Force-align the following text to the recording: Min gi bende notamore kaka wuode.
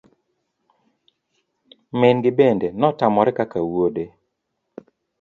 Min 1.99 2.15
gi 2.23 2.31
bende 2.39 2.67
notamore 2.79 3.31
kaka 3.37 3.59
wuode. 3.69 4.05